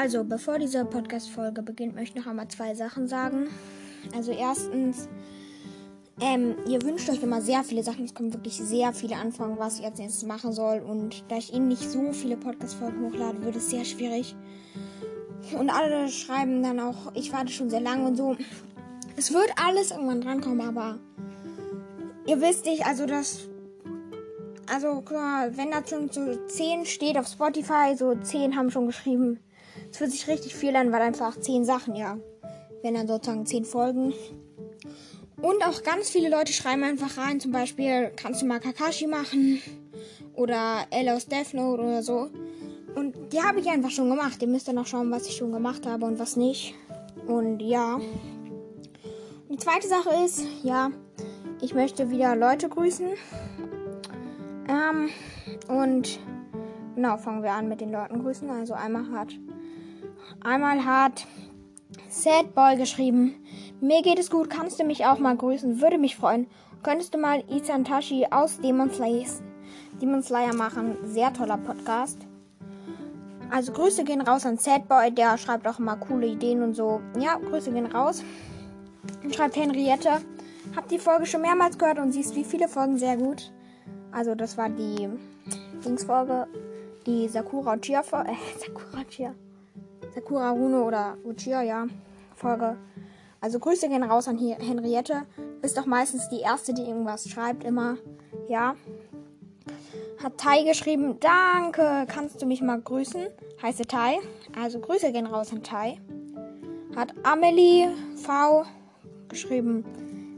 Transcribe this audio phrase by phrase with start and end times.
[0.00, 3.48] Also, bevor diese Podcast-Folge beginnt, möchte ich noch einmal zwei Sachen sagen.
[4.16, 5.10] Also, erstens,
[6.22, 8.06] ähm, ihr wünscht euch immer sehr viele Sachen.
[8.06, 10.78] Es kommen wirklich sehr viele Anfragen, was ich als nächstes machen soll.
[10.78, 14.34] Und da ich Ihnen nicht so viele Podcast-Folgen hochlade, wird es sehr schwierig.
[15.58, 18.38] Und alle schreiben dann auch, ich warte schon sehr lange und so.
[19.18, 20.98] Es wird alles irgendwann drankommen, aber
[22.26, 23.50] ihr wisst nicht, also das.
[24.66, 29.40] Also, wenn da schon so 10 steht auf Spotify, so 10 haben schon geschrieben.
[29.90, 32.18] Es wird sich richtig viel an, weil einfach 10 Sachen, ja.
[32.82, 34.12] Wenn dann sozusagen 10 Folgen.
[35.42, 39.60] Und auch ganz viele Leute schreiben einfach rein, zum Beispiel, kannst du mal Kakashi machen?
[40.34, 42.30] Oder aus Death Note oder so.
[42.94, 44.40] Und die habe ich einfach schon gemacht.
[44.42, 46.74] Ihr müsst dann auch schauen, was ich schon gemacht habe und was nicht.
[47.26, 47.94] Und ja.
[47.94, 48.04] Und
[49.48, 50.90] die zweite Sache ist, ja,
[51.60, 53.08] ich möchte wieder Leute grüßen.
[54.68, 55.08] Ähm,
[55.68, 56.18] und
[56.94, 58.48] genau, fangen wir an mit den Leuten grüßen.
[58.50, 59.34] Also einmal hat,
[60.42, 61.26] einmal hat
[62.08, 63.34] Sad Boy geschrieben.
[63.80, 65.80] Mir geht es gut, kannst du mich auch mal grüßen?
[65.80, 66.46] Würde mich freuen.
[66.82, 68.90] Könntest du mal Izantashi aus Demon
[70.00, 70.96] Demon Slayer machen?
[71.04, 72.18] Sehr toller Podcast.
[73.50, 77.00] Also Grüße gehen raus an Sadboy, der schreibt auch immer coole Ideen und so.
[77.18, 78.22] Ja, Grüße gehen raus.
[79.22, 80.20] Und schreibt Henriette.
[80.76, 83.52] Hab die Folge schon mehrmals gehört und siehst wie viele Folgen sehr gut.
[84.12, 85.08] Also das war die
[85.84, 86.46] Dingsfolge,
[87.06, 89.34] die Sakura Uchiha Folge, äh, Sakura Uchiha.
[90.14, 91.86] Sakura Rune oder Uchiha, ja,
[92.34, 92.76] Folge.
[93.40, 95.22] Also Grüße gehen raus an Henriette.
[95.62, 97.96] Bist doch meistens die erste, die irgendwas schreibt, immer.
[98.48, 98.74] Ja.
[100.22, 103.28] Hat Tai geschrieben, danke, kannst du mich mal grüßen?
[103.62, 104.18] Heiße Tai.
[104.60, 105.98] Also Grüße gehen raus an Tai.
[106.94, 108.64] Hat Amelie V
[109.28, 109.84] geschrieben,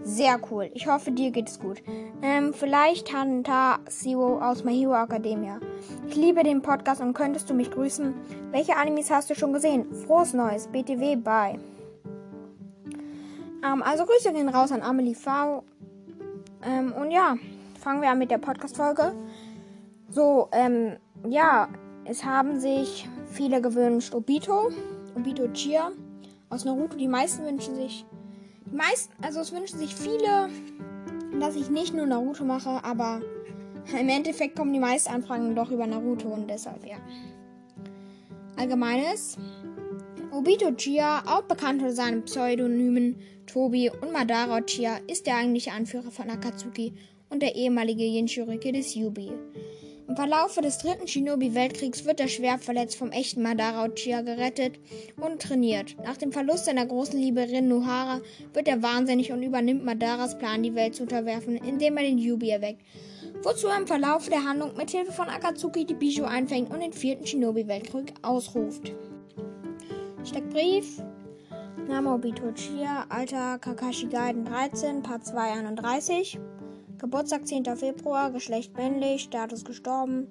[0.04, 0.70] sehr cool.
[0.74, 1.82] Ich hoffe, dir geht es gut.
[2.22, 5.60] Ähm, vielleicht Hanta Siwo aus My Hero Academia.
[6.08, 8.14] Ich liebe den Podcast und könntest du mich grüßen?
[8.50, 9.92] Welche Animes hast du schon gesehen?
[10.06, 10.66] Frohes Neues.
[10.68, 11.58] BTW, bye.
[13.64, 15.62] Ähm, also Grüße gehen raus an Amelie V.
[16.64, 17.36] Ähm, und ja,
[17.80, 19.12] fangen wir an mit der Podcast-Folge.
[20.08, 20.96] So, ähm,
[21.28, 21.68] ja,
[22.04, 24.70] es haben sich viele gewünscht Obito,
[25.16, 25.92] Obito Chia
[26.50, 26.96] aus Naruto.
[26.96, 28.04] Die meisten wünschen sich,
[28.72, 30.48] die meisten, also es wünschen sich viele,
[31.38, 33.20] dass ich nicht nur Naruto mache, aber
[33.98, 36.96] im Endeffekt kommen die meisten Anfragen doch über Naruto und deshalb, ja.
[38.56, 39.36] Allgemeines.
[40.30, 43.16] Obito Chia, auch bekannt unter seinen Pseudonymen
[43.46, 46.94] Tobi und Madara Chia, ist der eigentliche Anführer von Akatsuki
[47.28, 49.32] und der ehemalige Jinchuriki des Yubi.
[50.12, 54.78] Im Verlaufe des dritten Shinobi-Weltkriegs wird er schwer verletzt vom echten Madara Uchiha gerettet
[55.16, 55.96] und trainiert.
[56.04, 58.20] Nach dem Verlust seiner großen Liebe Rin Nohara
[58.52, 62.50] wird er wahnsinnig und übernimmt Madaras Plan, die Welt zu unterwerfen, indem er den Yubi
[62.50, 62.82] erweckt.
[63.42, 66.92] Wozu er im Verlauf der Handlung mit Hilfe von Akatsuki die Bijou einfängt und den
[66.92, 68.92] vierten Shinobi-Weltkrieg ausruft.
[70.24, 71.02] Steckbrief.
[71.88, 76.38] Name Obito Uchiha, Alter Kakashi Gaiden 13, Part 231.
[77.02, 77.64] Geburtstag 10.
[77.76, 80.28] Februar, Geschlecht männlich, Status gestorben.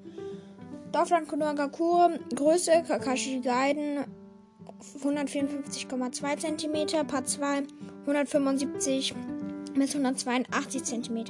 [0.94, 4.06] Dorfland Konohagakure, Größe Kakashi Gaiden
[5.04, 7.64] 154,2 cm, Part 2
[8.08, 9.14] 175
[9.76, 11.26] bis 182 cm.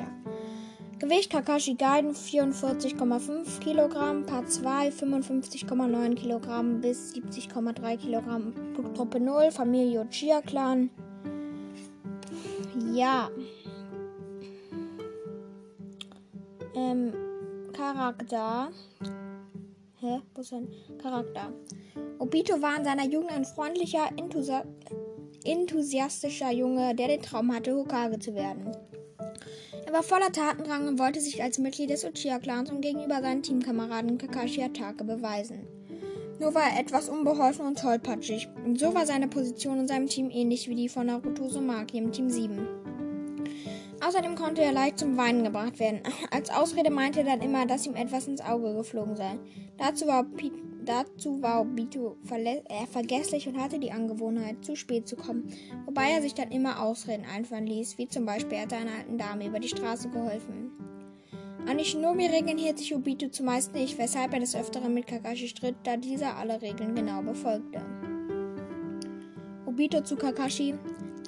[1.00, 8.54] Gewicht Kakashi Gaiden 44,5 kg, Part 2 55,9 kg bis 70,3 kg.
[8.76, 10.92] Blutgruppe 0, Familie Uchiha Clan.
[12.94, 13.32] Ja.
[16.76, 17.14] Ähm,
[17.74, 18.70] Charakter.
[20.00, 20.22] Hä?
[20.34, 20.68] Wo ist ein
[21.02, 21.52] Charakter?
[22.20, 24.54] Obito war in seiner Jugend ein freundlicher, enthusi
[25.44, 28.72] enthusiastischer Junge, der den Traum hatte, Hokage zu werden.
[29.86, 34.18] Er war voller Tatendrang und wollte sich als Mitglied des Uchiha-Clans und gegenüber seinen Teamkameraden
[34.18, 35.68] Kakashi Hatake beweisen.
[36.40, 38.48] Nur war er etwas unbeholfen und tollpatschig.
[38.64, 42.12] Und so war seine Position in seinem Team ähnlich wie die von Naruto Uzumaki im
[42.12, 42.81] Team 7.
[44.06, 46.02] Außerdem konnte er leicht zum Weinen gebracht werden.
[46.32, 49.38] Als Ausrede meinte er dann immer, dass ihm etwas ins Auge geflogen sei.
[49.78, 50.52] Dazu war, P
[50.84, 55.54] dazu war Obito äh, vergesslich und hatte die Angewohnheit, zu spät zu kommen,
[55.86, 59.20] wobei er sich dann immer Ausreden einfallen ließ, wie zum Beispiel er hat einer alten
[59.20, 60.72] Dame über die Straße geholfen.
[61.68, 65.76] An die Shinobi-Regeln hielt sich Obito zumeist nicht, weshalb er des Öfteren mit Kakashi stritt,
[65.84, 67.82] da dieser alle Regeln genau befolgte.
[69.68, 70.74] Obito zu Kakashi.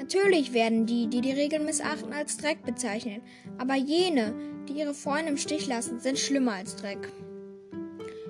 [0.03, 3.21] Natürlich werden die, die die Regeln missachten, als Dreck bezeichnet,
[3.57, 4.33] aber jene,
[4.67, 7.07] die ihre Freunde im Stich lassen, sind schlimmer als Dreck.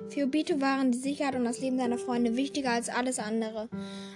[0.08, 3.68] Für Obito waren die Sicherheit und das Leben seiner Freunde wichtiger als alles andere,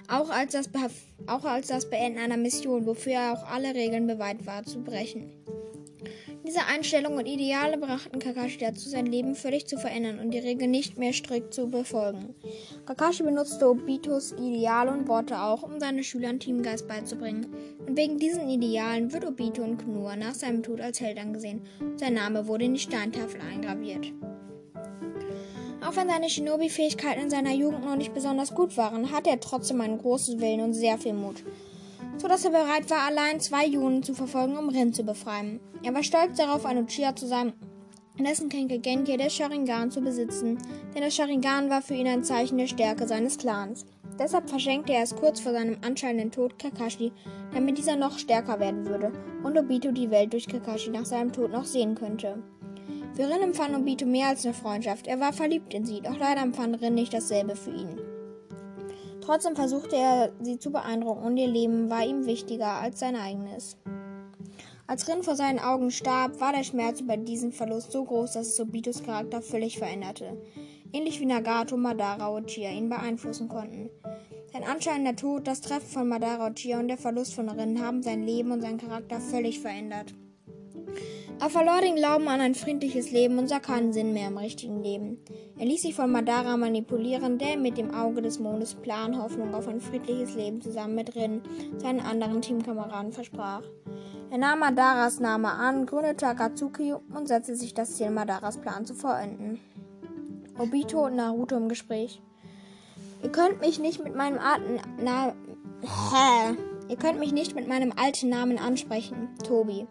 [0.07, 0.79] auch als das, Be
[1.27, 5.29] auch als das Beenden einer Mission, wofür er auch alle Regeln bereit war zu brechen.
[6.49, 10.71] Diese Einstellung und Ideale brachten Kakashi dazu, sein Leben völlig zu verändern und die Regeln
[10.71, 12.33] nicht mehr strikt zu befolgen.
[12.87, 17.53] Kakashi benutzte Obitos Ideale und Worte auch, um seinen Schülern Teamgeist beizubringen.
[17.85, 21.61] Und wegen diesen Idealen wird Obito und Knur nach seinem Tod als Held angesehen.
[21.97, 24.11] Sein Name wurde in die Steintafel eingraviert.
[25.85, 29.81] Auch wenn seine Shinobi-Fähigkeiten in seiner Jugend noch nicht besonders gut waren, hatte er trotzdem
[29.81, 31.43] einen großen Willen und sehr viel Mut
[32.19, 35.59] so dass er bereit war, allein zwei Jungen zu verfolgen, um Rin zu befreien.
[35.83, 37.53] Er war stolz darauf, ein Uchiha zu sein,
[38.19, 40.57] dessen Kenke Genki der Sharingan zu besitzen,
[40.93, 43.85] denn der Sharingan war für ihn ein Zeichen der Stärke seines Clans.
[44.19, 47.13] Deshalb verschenkte er es kurz vor seinem anscheinenden Tod Kakashi,
[47.53, 49.13] damit dieser noch stärker werden würde
[49.43, 52.43] und Obito die Welt durch Kakashi nach seinem Tod noch sehen könnte.
[53.13, 56.41] Für Rin empfand Obito mehr als eine Freundschaft, er war verliebt in sie, doch leider
[56.41, 58.08] empfand Rin nicht dasselbe für ihn.
[59.29, 63.77] Trotzdem versuchte er, sie zu beeindrucken und ihr Leben war ihm wichtiger als sein eigenes.
[64.87, 68.47] Als Rin vor seinen Augen starb, war der Schmerz über diesen Verlust so groß, dass
[68.47, 70.35] es Sobitos Charakter völlig veränderte.
[70.91, 73.91] Ähnlich wie Nagato, Madara und Chia ihn beeinflussen konnten.
[74.51, 78.01] Sein anscheinender Tod, das Treffen von Madara und Chia und der Verlust von Rin haben
[78.01, 80.15] sein Leben und seinen Charakter völlig verändert.
[81.41, 84.83] Er verlor den Glauben an ein friedliches Leben und sah keinen Sinn mehr im richtigen
[84.83, 85.19] Leben.
[85.57, 89.69] Er ließ sich von Madara manipulieren, der mit dem Auge des Mondes Plan Hoffnung auf
[89.69, 91.41] ein friedliches Leben zusammen mit Rin,
[91.77, 93.63] seinen anderen Teamkameraden, versprach.
[94.31, 98.93] Er nahm Madaras Name an, gründete Akatsuki und setzte sich das Ziel, Madaras Plan zu
[98.93, 99.61] vollenden.
[100.57, 102.21] Obito und Naruto im Gespräch.
[103.23, 105.33] Ihr könnt mich nicht mit meinem alten Na?
[106.89, 109.87] Ihr könnt mich nicht mit meinem alten Namen ansprechen, Tobi.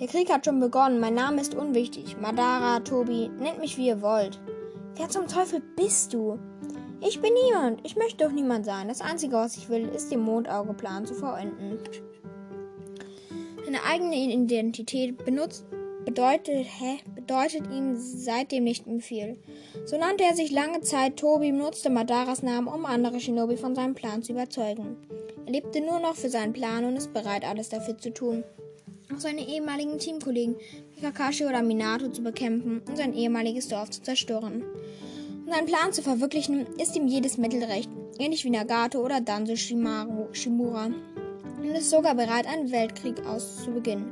[0.00, 0.98] Der Krieg hat schon begonnen.
[0.98, 2.16] Mein Name ist unwichtig.
[2.20, 4.40] Madara, Tobi, nennt mich wie ihr wollt.
[4.96, 6.38] Wer zum Teufel bist du?
[7.00, 7.80] Ich bin niemand.
[7.84, 8.88] Ich möchte doch niemand sein.
[8.88, 11.78] Das Einzige, was ich will, ist den Mondaugeplan zu vollenden.
[13.64, 15.64] Seine eigene Identität benutzt,
[16.04, 19.38] bedeutet, hä, bedeutet ihm seitdem nicht mehr viel.
[19.84, 23.94] So nannte er sich lange Zeit Tobi, benutzte Madaras Namen, um andere Shinobi von seinem
[23.94, 24.96] Plan zu überzeugen.
[25.46, 28.42] Er lebte nur noch für seinen Plan und ist bereit, alles dafür zu tun
[29.18, 30.56] seine ehemaligen Teamkollegen
[30.94, 34.64] wie Kakashi oder Minato zu bekämpfen und sein ehemaliges Dorf zu zerstören.
[35.46, 39.56] Um seinen Plan zu verwirklichen, ist ihm jedes Mittel recht, ähnlich wie Nagato oder Danzo
[39.56, 40.90] Shimura,
[41.58, 44.06] und ist sogar bereit, einen Weltkrieg auszubeginnen.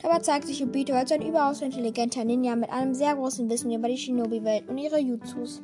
[0.00, 3.88] Dabei zeigt sich Obito als ein überaus intelligenter Ninja mit einem sehr großen Wissen über
[3.88, 5.62] die Shinobi-Welt und ihre Jutsus.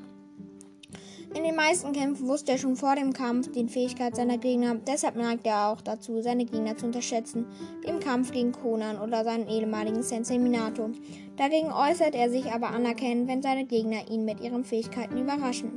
[1.32, 5.14] In den meisten Kämpfen wusste er schon vor dem Kampf die Fähigkeit seiner Gegner, deshalb
[5.14, 7.46] neigt er auch dazu, seine Gegner zu unterschätzen,
[7.82, 10.90] wie im Kampf gegen Konan oder seinen ehemaligen Sensei Minato.
[11.36, 15.70] Dagegen äußert er sich aber anerkennend, wenn seine Gegner ihn mit ihren Fähigkeiten überraschen.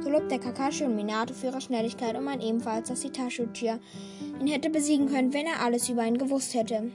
[0.00, 3.78] So lobt der Kakashi und Minato für ihre Schnelligkeit und meint ebenfalls, dass Itachi Uchiha
[4.40, 6.90] ihn hätte besiegen können, wenn er alles über ihn gewusst hätte.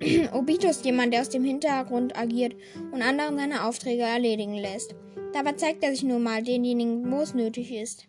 [0.32, 2.56] Obito ist jemand, der aus dem Hintergrund agiert
[2.90, 4.94] und anderen seine Aufträge erledigen lässt.
[5.32, 8.08] Dabei zeigt er sich nur mal denjenigen, wo es nötig ist.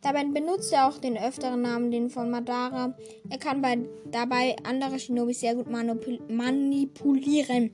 [0.00, 2.94] Dabei benutzt er auch den öfteren Namen, den von Madara.
[3.30, 3.78] Er kann bei,
[4.10, 7.72] dabei andere Shinobis sehr gut manipulieren.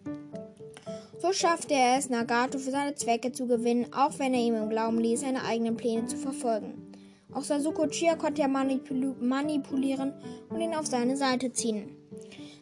[1.20, 4.70] So schaffte er es, Nagato für seine Zwecke zu gewinnen, auch wenn er ihm im
[4.70, 6.92] Glauben ließ, seine eigenen Pläne zu verfolgen.
[7.32, 10.12] Auch Sasuke Chia konnte er manipulieren
[10.50, 11.90] und ihn auf seine Seite ziehen.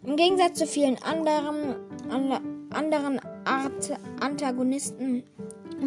[0.04, 1.76] Im Gegensatz zu vielen anderen,
[2.70, 5.22] anderen Art Antagonisten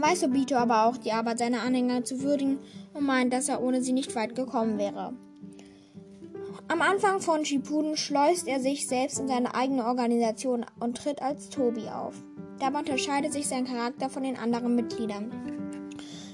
[0.02, 2.60] weiß Obito aber auch, die Arbeit seiner Anhänger zu würdigen
[2.94, 5.14] und meint, dass er ohne sie nicht weit gekommen wäre.
[6.68, 11.50] Am Anfang von Shippuden schleust er sich selbst in seine eigene Organisation und tritt als
[11.50, 12.16] Tobi auf.
[12.60, 15.32] Dabei unterscheidet sich sein Charakter von den anderen Mitgliedern.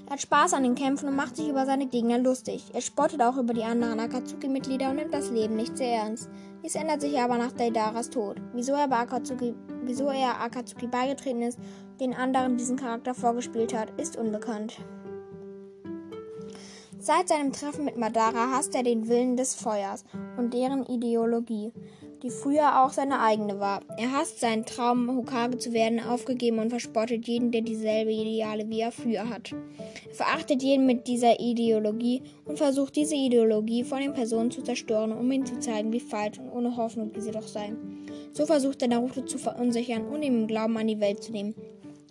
[0.06, 2.64] Er hat Spaß an den Kämpfen und macht sich über seine Gegner lustig.
[2.74, 6.30] Er spottet auch über die anderen Akatsuki-Mitglieder und nimmt das Leben nicht sehr ernst.
[6.64, 8.38] Dies ändert sich aber nach Daidaras Tod.
[8.54, 9.54] Wieso er, Akatsuki,
[9.84, 11.60] wieso er Akatsuki beigetreten ist
[12.02, 14.80] den anderen diesen Charakter vorgespielt hat, ist unbekannt.
[17.00, 20.04] Seit seinem Treffen mit Madara hasst er den Willen des Feuers
[20.38, 21.72] und deren Ideologie
[22.24, 23.82] die früher auch seine eigene war.
[23.98, 28.82] Er hasst seinen Traum, Hokage zu werden, aufgegeben und verspottet jeden, der dieselbe Ideale wie
[28.82, 29.54] er früher hat.
[30.08, 35.12] Er verachtet jeden mit dieser Ideologie und versucht diese Ideologie von den Personen zu zerstören,
[35.12, 37.74] um ihnen zu zeigen, wie falsch und ohne Hoffnung diese doch sei.
[38.34, 41.56] So versucht er Naruto zu verunsichern und ihm Glauben an die Welt zu nehmen,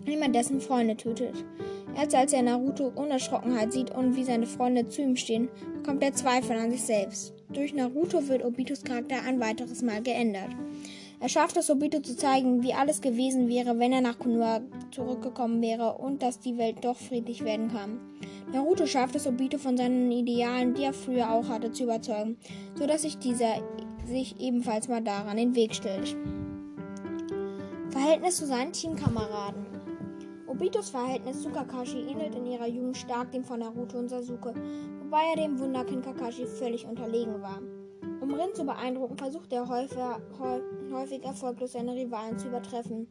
[0.06, 1.44] er dessen Freunde tötet.
[1.96, 6.12] Erst als er Naruto Unerschrockenheit sieht und wie seine Freunde zu ihm stehen, bekommt er
[6.12, 7.32] Zweifel an sich selbst.
[7.52, 10.50] Durch Naruto wird Obitos Charakter ein weiteres Mal geändert.
[11.22, 15.60] Er schafft es, Obito zu zeigen, wie alles gewesen wäre, wenn er nach Konoha zurückgekommen
[15.60, 18.00] wäre und dass die Welt doch friedlich werden kann.
[18.52, 22.38] Naruto schafft es, Obito von seinen Idealen, die er früher auch hatte, zu überzeugen,
[22.74, 23.56] sodass sich dieser
[24.06, 26.16] sich ebenfalls mal daran den Weg stellt.
[27.90, 29.79] Verhältnis zu seinen Teamkameraden.
[30.50, 34.52] Obitos Verhältnis zu Kakashi ähnelt in ihrer Jugend stark dem von Naruto und Sasuke,
[35.00, 37.62] wobei er dem Wunderkind Kakashi völlig unterlegen war.
[38.20, 39.96] Um Rin zu beeindrucken, versucht er häufig,
[40.92, 43.06] häufig erfolglos seine Rivalen zu übertreffen.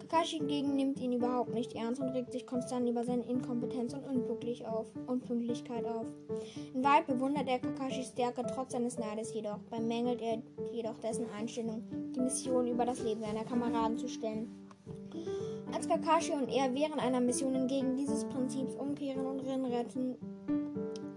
[0.00, 4.04] Kakashi hingegen nimmt ihn überhaupt nicht ernst und regt sich konstant über seine Inkompetenz und
[4.04, 6.06] Unpünktlichkeit auf.
[6.74, 11.84] In Wahrheit bewundert er Kakashis Stärke trotz seines Neides jedoch, bemängelt er jedoch dessen Einstellung,
[12.14, 14.63] die Mission über das Leben seiner Kameraden zu stellen.
[15.74, 20.14] Als Kakashi und er während einer Mission entgegen dieses Prinzips umkehren und Rin retten,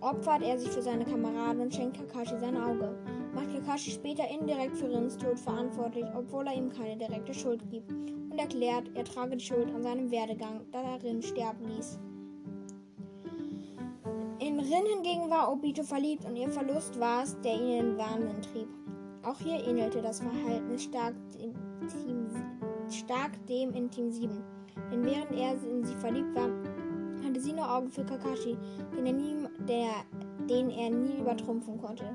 [0.01, 2.97] opfert er sich für seine Kameraden und schenkt Kakashi sein Auge.
[3.35, 7.91] Macht Kakashi später indirekt für Rins Tod verantwortlich, obwohl er ihm keine direkte Schuld gibt
[7.91, 11.99] und erklärt, er trage die Schuld an seinem Werdegang, da er Rin sterben ließ.
[14.39, 17.97] In Rin hingegen war Obito verliebt und ihr Verlust war es, der ihn in den
[17.99, 18.67] Wahnsinn trieb.
[19.21, 21.53] Auch hier ähnelte das Verhalten stark dem,
[21.87, 22.26] Team,
[22.91, 24.44] stark dem in Team 7.
[24.91, 26.50] Denn während er in sie verliebt war,
[27.25, 28.58] hatte sie nur Augen für Kakashi,
[28.96, 29.36] den er nie,
[29.67, 29.89] der,
[30.50, 32.06] den er nie übertrumpfen konnte.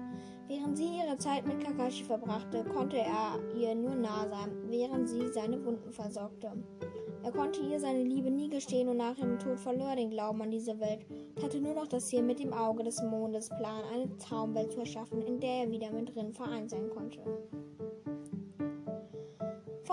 [0.49, 5.29] Während sie ihre Zeit mit Kakashi verbrachte, konnte er ihr nur nah sein, während sie
[5.33, 6.53] seine Wunden versorgte.
[7.25, 10.43] Er konnte ihr seine Liebe nie gestehen und nach ihrem Tod verlor er den Glauben
[10.43, 13.85] an diese Welt und hatte nur noch das Ziel, mit dem Auge des Mondes Plan
[13.93, 17.21] eine Traumwelt zu erschaffen, in der er wieder mit drin vereint sein konnte.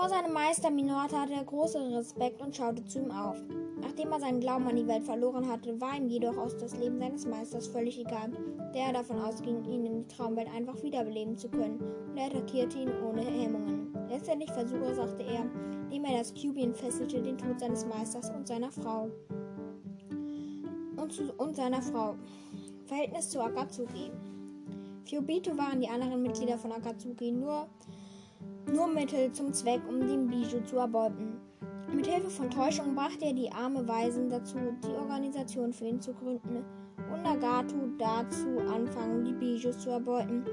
[0.00, 3.36] Vor seinem Meister Minotaur hatte er großen Respekt und schaute zu ihm auf.
[3.82, 6.98] Nachdem er seinen Glauben an die Welt verloren hatte, war ihm jedoch aus das Leben
[6.98, 8.30] seines Meisters völlig egal,
[8.74, 11.78] der davon ausging, ihn in die Traumwelt einfach wiederbeleben zu können,
[12.08, 13.94] und er attackierte ihn ohne Hemmungen.
[14.08, 15.44] Letztendlich verursachte er,
[15.90, 19.10] indem er das Cubien fesselte, den Tod seines Meisters und seiner Frau.
[20.96, 22.14] Und, zu, und seiner Frau.
[22.86, 24.10] Verhältnis zu Akatsuki.
[25.04, 27.66] Für Obito waren die anderen Mitglieder von Akatsuki nur,
[28.72, 31.40] nur Mittel zum Zweck, um den Bijou zu erbeuten.
[31.92, 36.12] Mit Hilfe von Täuschung brachte er die arme Weisen dazu, die Organisation für ihn zu
[36.12, 36.64] gründen
[37.12, 40.44] und Nagato dazu anfangen, die Bijus zu erbeuten.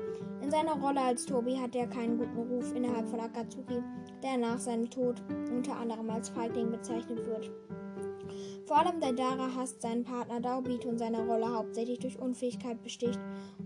[0.41, 3.83] In seiner Rolle als Tobi hatte er keinen guten Ruf innerhalb von Akatsuki,
[4.23, 5.21] der nach seinem Tod
[5.51, 7.51] unter anderem als Feigling bezeichnet wird.
[8.65, 13.19] Vor allem Daidara hasst seinen Partner Daobito in seiner Rolle hauptsächlich durch Unfähigkeit besticht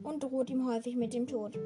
[0.03, 1.57] und droht ihm häufig mit dem Tod.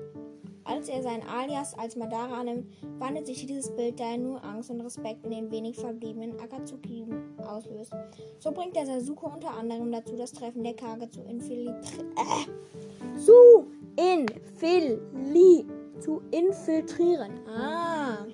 [0.65, 2.67] Als er sein Alias als Madara annimmt,
[2.98, 7.05] wandelt sich dieses Bild, da er nur Angst und Respekt in den wenig verbliebenen Akatsuki
[7.48, 7.93] auslöst.
[8.39, 12.12] So bringt er Sasuke unter anderem dazu, das Treffen der Kage zu infiltrieren.
[12.17, 15.65] Äh, zu infili
[16.00, 17.39] zu infiltrieren.
[17.48, 18.25] Ah.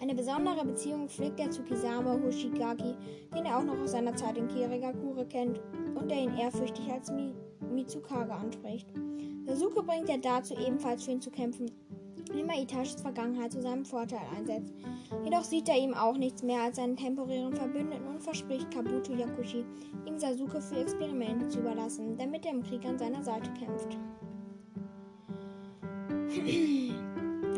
[0.00, 2.94] Eine besondere Beziehung pflegt er zu Kisama Hoshigaki,
[3.34, 5.60] den er auch noch aus seiner Zeit in Kirigakure kennt
[5.94, 7.32] und der ihn ehrfürchtig als Mi
[7.72, 8.88] Mitsukage anspricht.
[9.46, 11.70] Sasuke bringt er dazu, ebenfalls für ihn zu kämpfen,
[12.28, 14.74] indem er Itachis Vergangenheit zu seinem Vorteil einsetzt.
[15.24, 19.64] Jedoch sieht er ihm auch nichts mehr als seinen temporären Verbündeten und verspricht Kabuto Yakushi,
[20.04, 23.96] ihm Sasuke für Experimente zu überlassen, damit er im Krieg an seiner Seite kämpft.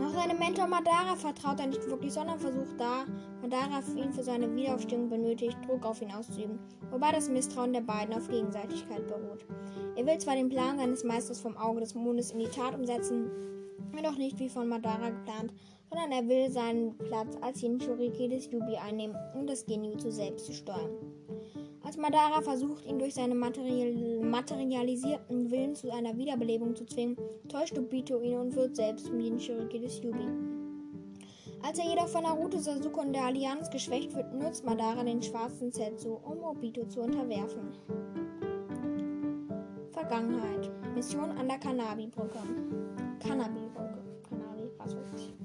[0.09, 3.05] Auch seinem Mentor Madara vertraut er nicht wirklich, sondern versucht da,
[3.43, 6.59] Madara ihn für seine Wiederaufstehung benötigt, Druck auf ihn auszuüben,
[6.91, 9.45] wobei das Misstrauen der beiden auf Gegenseitigkeit beruht.
[9.97, 13.31] Er will zwar den Plan seines Meisters vom Auge des Mondes in die Tat umsetzen,
[13.95, 15.53] jedoch nicht wie von Madara geplant,
[15.91, 20.55] sondern er will seinen Platz als Jinchuriki des Yubi einnehmen und das Genjutsu selbst zu
[20.55, 20.97] steuern.
[21.89, 27.17] Als Madara versucht, ihn durch seinen material materialisierten Willen zu einer Wiederbelebung zu zwingen,
[27.49, 30.29] täuscht Obito ihn und wird selbst zum Jinchuriki des Yubi.
[31.63, 35.73] Als er jedoch von Naruto, Sasuke und der Allianz geschwächt wird, nutzt Madara den schwarzen
[35.73, 37.71] Zetsu, um Obito zu unterwerfen.
[39.91, 40.71] Vergangenheit.
[40.95, 42.41] Mission an der Kanabi-Brücke.
[43.21, 44.05] Kanabi-Brücke.
[44.29, 45.38] Kanabi, was weiß ich.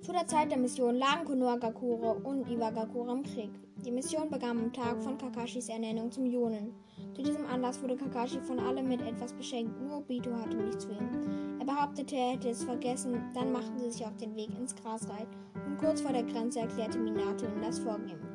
[0.00, 3.50] Zu der Zeit der Mission lagen Konohagakure und Iwagakure im Krieg.
[3.84, 6.72] Die Mission begann am Tag von Kakashis Ernennung zum Jonin.
[7.14, 10.92] Zu diesem Anlass wurde Kakashi von allem mit etwas beschenkt, nur Obito hatte nichts für
[10.92, 11.58] ihn.
[11.58, 15.28] Er behauptete, er hätte es vergessen, dann machten sie sich auf den Weg ins Grasreit
[15.66, 18.29] und kurz vor der Grenze erklärte Minato ihnen das Vorgehen.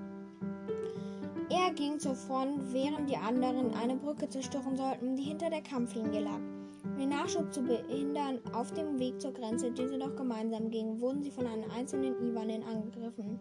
[1.49, 6.21] Er ging zur Front, während die anderen eine Brücke zerstören sollten, die hinter der Kampflinie
[6.21, 6.39] lag.
[6.83, 10.99] Um den Nachschub zu behindern, auf dem Weg zur Grenze, den sie noch gemeinsam gingen,
[10.99, 13.39] wurden sie von einem einzelnen Iwanen angegriffen.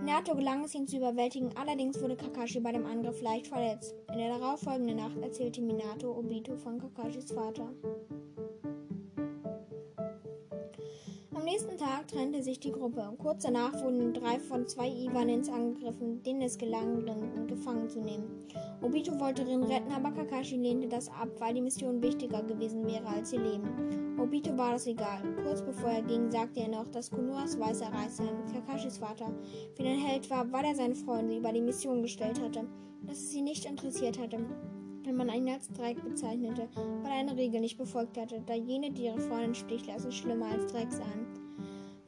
[0.00, 3.94] Minato gelang es, ihn zu überwältigen, allerdings wurde Kakashi bei dem Angriff leicht verletzt.
[4.12, 7.68] In der darauffolgenden Nacht erzählte Minato Obito von Kakashis Vater.
[11.44, 13.12] Am nächsten Tag trennte sich die Gruppe.
[13.18, 18.46] Kurz danach wurden drei von zwei Iwanins angegriffen, denen es gelang, Rin gefangen zu nehmen.
[18.80, 23.06] Obito wollte Rin retten, aber Kakashi lehnte das ab, weil die Mission wichtiger gewesen wäre
[23.06, 24.18] als ihr Leben.
[24.18, 25.20] Obito war das egal.
[25.44, 29.30] Kurz bevor er ging, sagte er noch, dass Konohas weißer Reißer, Kakashis Vater,
[29.76, 32.64] wie ein Held war, weil er seine Freunde über die Mission gestellt hatte,
[33.02, 34.38] dass es sie nicht interessiert hatte
[35.04, 36.68] wenn man ihn als Dreck bezeichnete,
[37.02, 40.46] weil er eine Regel nicht befolgt hatte, da jene, die ihre Freundin Stich lassen, schlimmer
[40.46, 41.26] als Dreck sahen.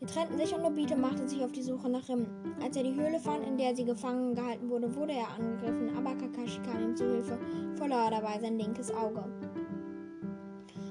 [0.07, 2.27] Sie trennten sich und Nobito machte sich auf die Suche nach Rim.
[2.63, 6.15] Als er die Höhle fand, in der sie gefangen gehalten wurde, wurde er angegriffen, aber
[6.15, 7.37] Kakashi kam ihm zu Hilfe,
[7.75, 9.25] verlor dabei sein linkes Auge.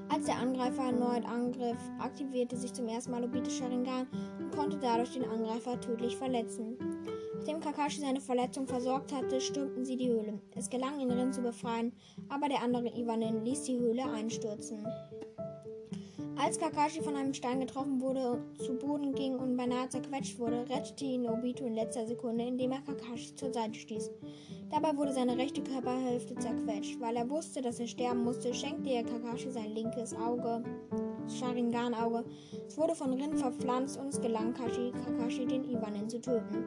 [0.10, 4.08] Als der Angreifer erneut angriff, aktivierte sich zum ersten Mal Obitos Sharingan
[4.38, 6.78] und konnte dadurch den Angreifer tödlich verletzen.
[7.38, 10.42] Nachdem Kakashi seine Verletzung versorgt hatte, stürmten sie die Höhle.
[10.56, 11.94] Es gelang ihnen, Rin zu befreien,
[12.28, 14.86] aber der andere Iwanin ließ die Höhle einstürzen.
[16.38, 21.06] Als Kakashi von einem Stein getroffen wurde, zu Boden ging und beinahe zerquetscht wurde, rettete
[21.06, 24.12] ihn Obito in letzter Sekunde, indem er Kakashi zur Seite stieß.
[24.70, 27.00] Dabei wurde seine rechte Körperhälfte zerquetscht.
[27.00, 30.64] Weil er wusste, dass er sterben musste, schenkte er Kakashi sein linkes Auge,
[31.28, 32.26] Sharingan-Auge.
[32.68, 36.66] Es wurde von Rin verpflanzt und es gelang Kashi, Kakashi, den Iwanin zu töten.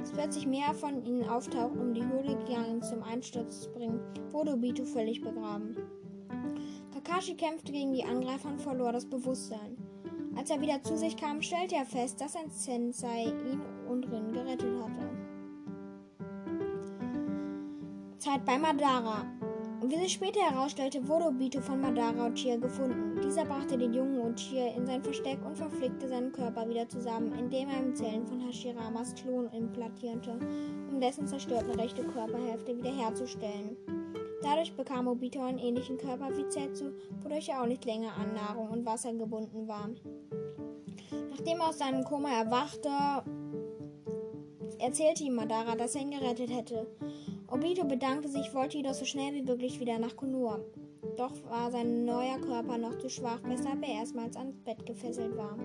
[0.00, 4.00] Als plötzlich mehr von ihnen auftauchten, um die Höhle gegangen zum Einsturz zu bringen,
[4.32, 5.76] wurde Obito völlig begraben.
[7.04, 9.76] Kakashi kämpfte gegen die Angreifer und verlor das Bewusstsein.
[10.36, 14.32] Als er wieder zu sich kam, stellte er fest, dass sein Sensei ihn und Rin
[14.32, 15.10] gerettet hatte.
[18.18, 19.26] Zeit bei Madara.
[19.82, 23.20] Wie sich später herausstellte, wurde Obito von Madara Uchiha gefunden.
[23.22, 27.68] Dieser brachte den jungen Uchiha in sein Versteck und verflickte seinen Körper wieder zusammen, indem
[27.68, 30.38] er ihm Zellen von Hashiramas Klon implantierte,
[30.90, 33.76] um dessen zerstörte rechte Körperhälfte wiederherzustellen.
[34.44, 38.68] Dadurch bekam Obito einen ähnlichen Körper wie Zetsu, wodurch er auch nicht länger an Nahrung
[38.68, 39.88] und Wasser gebunden war.
[41.30, 42.90] Nachdem er aus seinem Koma erwachte,
[44.78, 46.86] erzählte ihm Madara, dass er ihn gerettet hätte.
[47.50, 50.60] Obito bedankte sich, wollte jedoch so schnell wie möglich wieder nach Konoha.
[51.16, 55.56] Doch war sein neuer Körper noch zu schwach, weshalb er erstmals ans Bett gefesselt war.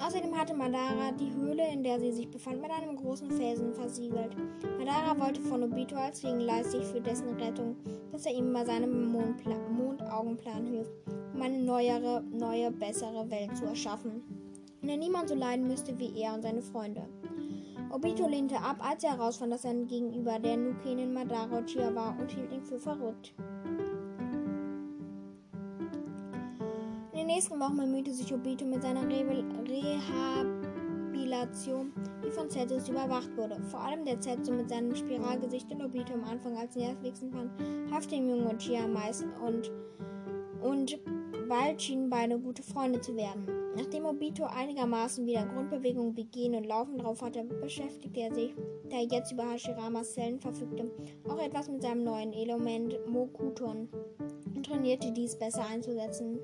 [0.00, 4.36] Außerdem hatte Madara die Höhle, in der sie sich befand, mit einem großen Felsen versiegelt.
[4.78, 7.76] Madara wollte von Obito als gegenleistig für dessen Rettung,
[8.12, 10.92] dass er ihm bei seinem Mondpla Mondaugenplan hilft,
[11.32, 14.22] um eine neuere, neue, bessere Welt zu erschaffen,
[14.82, 17.02] in der niemand so leiden müsste wie er und seine Freunde.
[17.90, 22.30] Obito lehnte ab, als er herausfand, dass er gegenüber der Nukenin Madara Uchiha war und
[22.30, 23.32] hielt ihn für verrückt.
[27.34, 29.24] Nächsten Wochen bemühte sich Obito mit seiner Re
[31.18, 31.92] Rehabilitation,
[32.24, 33.60] die von Zetsus überwacht wurde.
[33.70, 37.50] Vor allem der Zetsu mit seinem Spiralgesicht, den Obito am Anfang als nervigsten fand,
[37.90, 39.72] half dem jungen Uchiha am meisten und,
[40.62, 40.96] und
[41.48, 43.48] bald schienen beide gute Freunde zu werden.
[43.76, 48.54] Nachdem Obito einigermaßen wieder Grundbewegungen wie Gehen und Laufen drauf hatte, beschäftigte er sich,
[48.88, 50.88] da er jetzt über Hashiramas Zellen verfügte,
[51.28, 53.88] auch etwas mit seinem neuen Element Mokuton
[54.54, 56.38] und trainierte dies besser einzusetzen.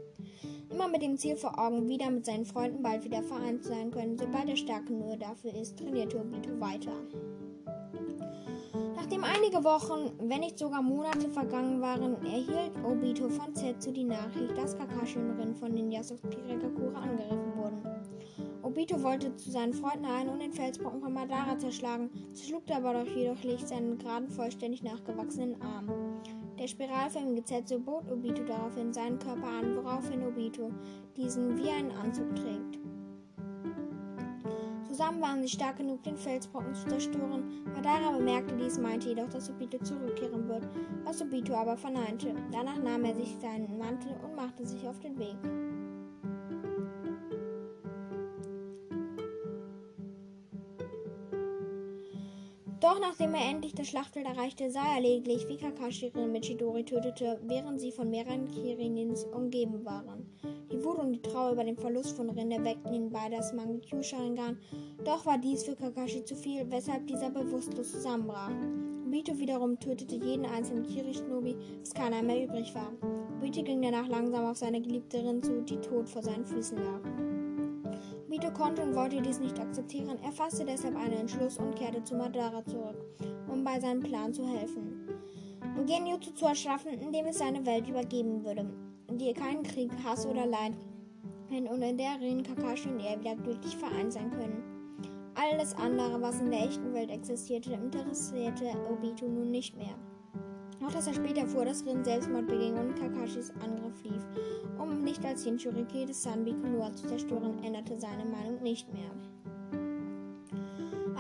[0.71, 4.17] Immer mit dem Ziel vor Augen, wieder mit seinen Freunden bald wieder vereint sein können,
[4.17, 6.93] sobald er stark genug dafür ist, trainierte Obito weiter.
[8.95, 14.57] Nachdem einige Wochen, wenn nicht sogar Monate vergangen waren, erhielt Obito von Zetsu die Nachricht,
[14.57, 17.83] dass Kakashi und Rin von Ninjas aus Kirekakura angegriffen wurden.
[18.63, 23.17] Obito wollte zu seinen Freunden eilen und den Felsbrocken von Madara zerschlagen, zerschlug aber doch
[23.17, 25.91] jedoch nicht seinen geraden, vollständig nachgewachsenen Arm.
[26.61, 30.71] Der spiralförmige Zetsu bot Obito daraufhin seinen Körper an, woraufhin Obito
[31.17, 32.79] diesen wie einen Anzug trägt.
[34.87, 37.65] Zusammen waren sie stark genug, den Felsbrocken zu zerstören.
[37.75, 40.69] Madara bemerkte dies, meinte jedoch, dass Obito zurückkehren wird,
[41.03, 42.35] was Obito aber verneinte.
[42.53, 45.39] Danach nahm er sich seinen Mantel und machte sich auf den Weg.
[52.81, 56.83] Doch nachdem er endlich das Schlachtfeld erreichte, sah er lediglich, wie Kakashi Rin mit Chidori
[56.83, 60.27] tötete, während sie von mehreren Kirinins umgeben waren.
[60.73, 64.03] Die Wut und die Trauer über den Verlust von Rin erweckten ihn bei das Mangekyu
[64.03, 64.57] Sharingan,
[65.05, 68.53] doch war dies für Kakashi zu viel, weshalb dieser bewusstlos zusammenbrach.
[69.07, 72.93] Obito wiederum tötete jeden einzelnen Kiri-Shinobi, bis keiner mehr übrig war.
[73.39, 77.30] Obito ging danach langsam auf seine geliebte Rin zu, die tot vor seinen Füßen lag.
[78.31, 82.15] Obito konnte und wollte dies nicht akzeptieren, er fasste deshalb einen Entschluss und kehrte zu
[82.15, 83.05] Madara zurück,
[83.51, 85.09] um bei seinem Plan zu helfen.
[85.77, 88.71] Um Genjutsu zu erschaffen, indem es seine Welt übergeben würde
[89.19, 90.75] die keinen Krieg, Hass oder Leid
[91.51, 94.63] und in der Rin Kakashi und er wieder glücklich vereint sein können.
[95.35, 99.99] Alles andere, was in der echten Welt existierte, interessierte Obito nun nicht mehr.
[100.85, 104.23] Auch dass er später vor das Rin Selbstmord beging und Kakashis Angriff lief,
[104.79, 109.11] um nicht als Hinchurike des Sanbi Konoha zu zerstören, änderte seine Meinung nicht mehr.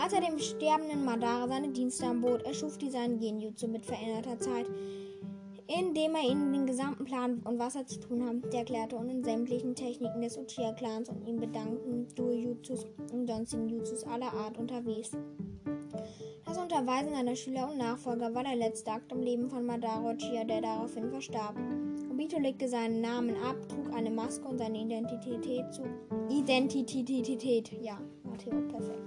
[0.03, 4.66] Als er dem sterbenden Madara seine Dienste anbot, erschuf dieser ein Genjutsu mit veränderter Zeit,
[5.66, 9.23] indem er ihnen den gesamten Plan und was er zu tun hat erklärte und in
[9.23, 15.12] sämtlichen Techniken des Uchiha-Clans und ihm bedankten Duo-Jutsus und sonstigen Jutsus aller Art unterwies.
[16.50, 20.42] Das Unterweisen seiner Schüler und Nachfolger war der letzte Akt im Leben von Madara Uchiha,
[20.42, 21.54] der daraufhin verstarb.
[22.10, 25.84] Obito legte seinen Namen ab, trug eine Maske und seine Identität zu.
[26.28, 28.98] Identität, ja, Matteo, perfekt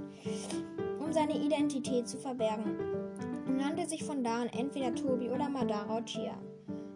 [1.14, 2.76] seine Identität zu verbergen
[3.46, 6.36] und nannte sich von da an entweder Tobi oder Madara Uchiha.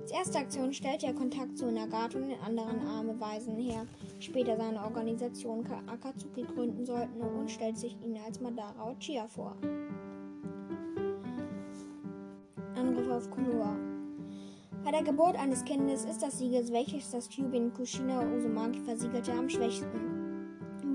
[0.01, 3.85] Als erste Aktion stellte er Kontakt zu Nagato und den anderen arme Weisen her,
[4.19, 9.55] später seine Organisation Akatsuki gründen sollten und stellte sich ihnen als Madara Uchiha vor.
[12.77, 13.75] Angriff auf Konoha
[14.83, 19.49] Bei der Geburt eines Kindes ist das Siegel, welches das Kyubin Kushina Uzumaki versiegelte, am
[19.49, 20.17] schwächsten.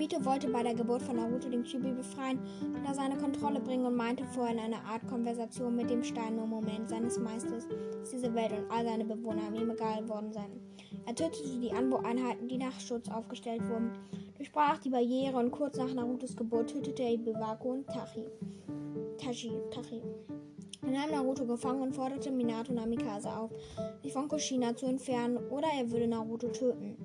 [0.03, 3.87] Obito wollte bei der Geburt von Naruto den Kyubi befreien und unter seine Kontrolle bringen
[3.87, 8.11] und meinte vorher in einer Art Konversation mit dem Stein im Moment seines Meisters, dass
[8.11, 10.61] diese Welt und all seine Bewohner ihm egal geworden seien.
[11.07, 13.93] Er tötete die Anbo-Einheiten, die nach Schutz aufgestellt wurden,
[14.37, 18.25] durchbrach die Barriere und kurz nach Narutos Geburt tötete er Biwako und Tachi.
[19.19, 20.03] Tachi, Tachi.
[20.85, 23.53] Er nahm Naruto gefangen und forderte Minato Namikaze auf,
[24.03, 26.97] sich von Kushina zu entfernen oder er würde Naruto töten.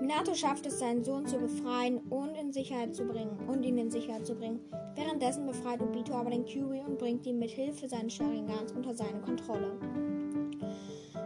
[0.00, 3.90] Minato schafft es, seinen Sohn zu befreien und in Sicherheit zu bringen und ihn in
[3.90, 4.60] Sicherheit zu bringen.
[4.94, 9.20] Währenddessen befreit Obito aber den Kyubi und bringt ihn mit Hilfe seines Sharingans unter seine
[9.20, 9.78] Kontrolle.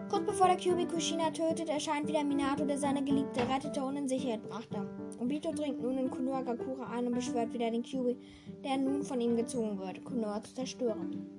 [0.09, 4.09] Kurz bevor der Kyubi Kushina tötet, erscheint wieder Minato, der seine Geliebte rettete und in
[4.09, 4.85] Sicherheit brachte.
[5.21, 8.17] Obito dringt nun in Konohagakure ein und beschwört wieder den Kyubi,
[8.65, 11.34] der nun von ihm gezwungen wird, Konoha zu zerstören.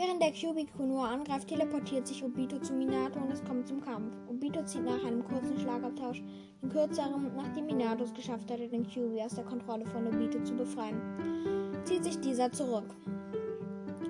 [0.00, 4.16] Während der Cubic Konoha angreift, teleportiert sich Obito zu Minato und es kommt zum Kampf.
[4.30, 6.22] Obito zieht nach einem kurzen Schlagabtausch
[6.62, 10.54] den kürzeren, nachdem Minato es geschafft hatte, den Kyubi aus der Kontrolle von Obito zu
[10.54, 10.98] befreien,
[11.84, 12.96] zieht sich dieser zurück.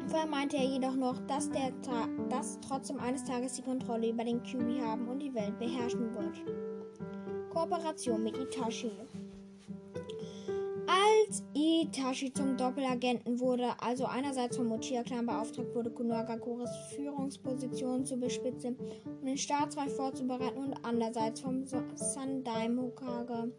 [0.06, 1.72] Vorher meinte er jedoch noch, dass, der
[2.28, 6.40] dass trotzdem eines Tages die Kontrolle über den Kyubi haben und die Welt beherrschen wird.
[7.52, 8.92] Kooperation mit Itachi
[10.90, 18.76] als Itachi zum Doppelagenten wurde, also einerseits vom Mochia-Clan beauftragt wurde, Konohagakures Führungsposition zu bespitzen
[19.04, 23.52] und den Staatsreich vorzubereiten und andererseits vom Sandaim Hokage,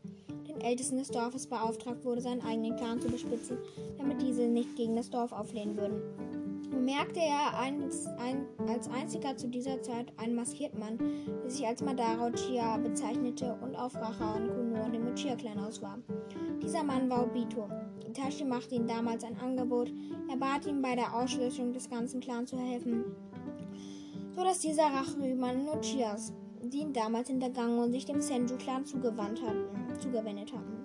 [0.48, 3.58] den Ältesten des Dorfes, beauftragt wurde, seinen eigenen Clan zu bespitzen,
[3.98, 6.41] damit diese nicht gegen das Dorf auflehnen würden
[6.72, 10.98] bemerkte er als, ein, als einziger zu dieser Zeit einen maskierten Mann,
[11.44, 16.00] der sich als Madara Uchiha bezeichnete und auf Rache an Konoha, dem Uchiha-Clan, aus war.
[16.64, 17.68] Dieser Mann war Obito.
[18.08, 19.94] Itachi machte ihm damals ein Angebot.
[20.30, 23.04] Er bat ihn, bei der Ausschließung des ganzen Clans zu helfen,
[24.36, 28.86] so dass dieser Rache über den Uchihas, die ihn damals hintergangen und sich dem Senju-Clan
[28.86, 30.81] zugewandt hatten, zugewendet hatten.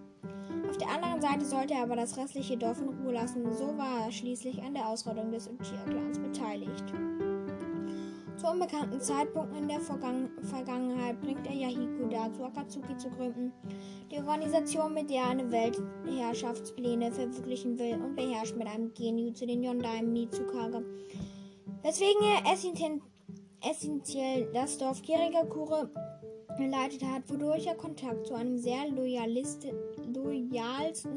[0.68, 3.52] Auf der anderen Seite sollte er aber das restliche Dorf in Ruhe lassen.
[3.52, 6.84] So war er schließlich an der Ausrottung des Uchiha-Clans beteiligt.
[8.36, 13.52] Zu unbekannten Zeitpunkten in der Vergangen Vergangenheit bringt er Yahiko dazu, Akatsuki zu gründen.
[14.10, 19.46] Die Organisation, mit der er eine Weltherrschaftspläne verwirklichen will und beherrscht mit einem Genio zu
[19.46, 20.84] den Yondai Mitsukage.
[21.82, 22.52] Weswegen er
[23.70, 25.90] essentiell das Dorf Kirigakure
[26.56, 29.74] geleitet hat, wodurch er Kontakt zu einem sehr loyalsten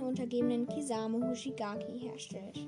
[0.01, 2.67] Untergebenen Kisame Hoshigaki herstellt.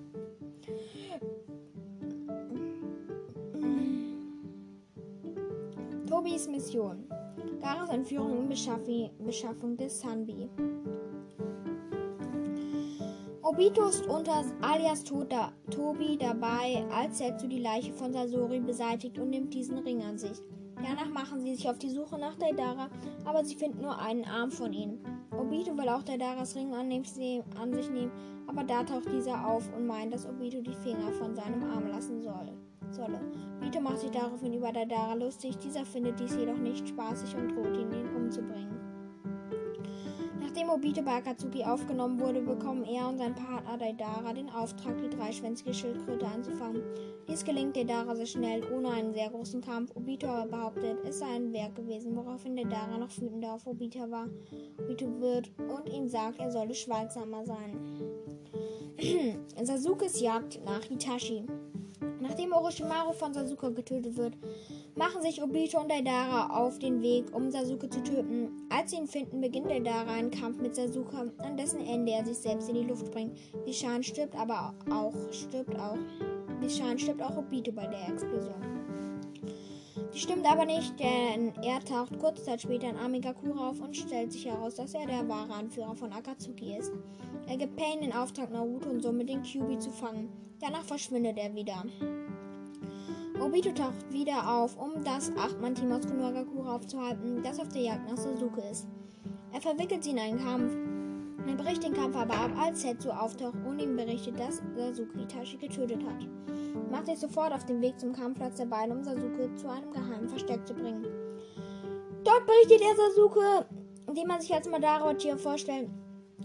[6.07, 7.05] Tobis Mission.
[7.61, 10.49] Garas Entführung und Beschaffung des Sanbi.
[13.43, 19.29] Obito ist unter alias Tota, Tobi dabei, als Setsu die Leiche von Sasori beseitigt und
[19.29, 20.41] nimmt diesen Ring an sich.
[20.83, 22.89] Danach machen sie sich auf die Suche nach Daidara,
[23.25, 24.99] aber sie finden nur einen Arm von ihm.
[25.37, 28.11] Obito will auch Daidaras Ring an, sich nehmen,
[28.47, 32.21] aber da taucht dieser auf und meint, dass Obito die Finger von seinem Arm lassen
[32.21, 32.51] soll,
[32.89, 33.19] solle.
[33.59, 37.77] Obito macht sich daraufhin über Daidara lustig, dieser findet dies jedoch nicht spaßig und droht
[37.77, 38.80] ihn, ihn umzubringen.
[40.53, 45.09] Nachdem Obito bei Akatsuki aufgenommen wurde, bekommen er und sein Partner Daidara den Auftrag, die
[45.09, 46.83] dreischwänzige Schildkröte einzufangen.
[47.25, 49.95] Dies gelingt Daidara sehr schnell, ohne einen sehr großen Kampf.
[49.95, 54.27] Obito aber behauptet, es sei ein Werk gewesen, woraufhin Daidara noch wütender auf Obito war.
[54.77, 57.79] Obito wird und ihm sagt, er solle schweigsamer sein.
[59.63, 61.45] Sasukes Jagd nach Hitachi.
[62.19, 64.37] Nachdem Orochimaru von Sasuke getötet wird,
[64.95, 68.67] machen sich Obito und Daidara auf den Weg, um Sasuke zu töten.
[68.69, 72.37] Als sie ihn finden, beginnt Daidara einen Kampf mit Sasuke, an dessen Ende er sich
[72.37, 73.37] selbst in die Luft bringt.
[73.65, 75.97] Vishan stirbt aber auch, stirbt auch.
[76.71, 78.55] Scheint, stirbt auch Obito bei der Explosion.
[80.13, 84.31] Die stimmt aber nicht, denn er taucht kurze Zeit später in Amigakura auf und stellt
[84.31, 86.93] sich heraus, dass er der wahre Anführer von Akatsuki ist.
[87.47, 90.29] Er gibt Pain den Auftrag, Naruto und somit den Kyubi zu fangen.
[90.61, 91.83] Danach verschwindet er wieder.
[93.41, 98.17] Obito taucht wieder auf, um das 8-Mann-Team aus Konohagakure aufzuhalten, das auf der Jagd nach
[98.17, 98.87] Sasuke ist.
[99.51, 100.71] Er verwickelt sie in einen Kampf.
[101.47, 105.57] Er bricht den Kampf aber ab, als Setsu auftaucht und ihm berichtet, dass Sasuke Itachi
[105.57, 106.27] getötet hat.
[106.75, 109.91] Er macht sich sofort auf den Weg zum Kampfplatz der beiden, um Sasuke zu einem
[109.91, 111.07] geheimen Versteck zu bringen.
[112.23, 113.65] Dort berichtet er Sasuke,
[114.15, 115.89] den man sich als Madara Uchiha vorstellt,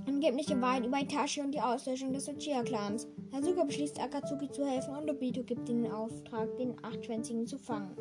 [0.07, 3.07] angebliche Wahrheit über Itachi und die Auslöschung des Uchiha-Clans.
[3.33, 7.97] Sasuke beschließt Akatsuki zu helfen und Obito gibt ihm den Auftrag, den Achtschwänzigen zu fangen.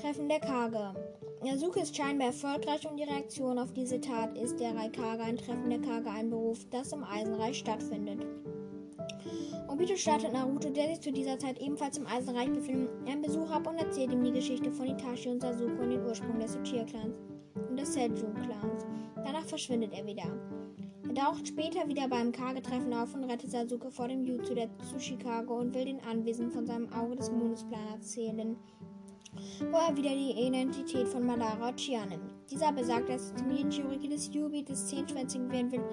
[0.00, 0.94] Treffen der Kage.
[1.44, 5.70] Yasuke ist scheinbar erfolgreich und die Reaktion auf diese Tat ist der Raikage, ein Treffen
[5.70, 8.26] der Kage einberuft, das im Eisenreich stattfindet.
[9.68, 13.66] Obito startet Naruto, der sich zu dieser Zeit ebenfalls im Eisenreich befindet, einen Besuch ab
[13.66, 17.14] und erzählt ihm die Geschichte von Itachi und Sasuke und den Ursprung des Uchiha-Clans
[17.68, 18.86] und des Seljuk-Clans.
[19.24, 20.24] Danach verschwindet er wieder.
[21.08, 25.52] Er taucht später wieder beim Kage-Treffen auf und rettet Sasuke vor dem Jutsu der Tsushikage
[25.52, 28.56] und will den Anwesenden von seinem Auge des Mondesplan erzählen,
[29.70, 32.32] wo er wieder die Identität von Madara Uchiha nimmt.
[32.50, 35.84] Dieser besagt, dass er zum Jinchuriki des Yubi des Zehnschwänzigen werden will